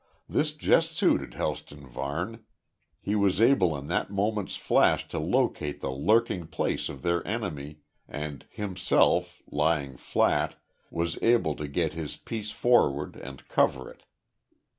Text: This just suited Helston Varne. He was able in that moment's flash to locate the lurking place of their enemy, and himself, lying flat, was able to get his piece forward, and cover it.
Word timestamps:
This 0.27 0.53
just 0.53 0.97
suited 0.97 1.35
Helston 1.35 1.85
Varne. 1.85 2.43
He 2.99 3.13
was 3.15 3.39
able 3.39 3.77
in 3.77 3.85
that 3.89 4.09
moment's 4.09 4.55
flash 4.55 5.07
to 5.09 5.19
locate 5.19 5.79
the 5.79 5.91
lurking 5.91 6.47
place 6.47 6.89
of 6.89 7.03
their 7.03 7.23
enemy, 7.27 7.81
and 8.07 8.43
himself, 8.49 9.43
lying 9.45 9.97
flat, 9.97 10.55
was 10.89 11.21
able 11.21 11.55
to 11.55 11.67
get 11.67 11.93
his 11.93 12.17
piece 12.17 12.49
forward, 12.49 13.15
and 13.15 13.47
cover 13.47 13.91
it. 13.91 14.05